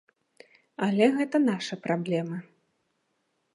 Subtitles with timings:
[0.85, 2.37] Але гэта нашы праблемы.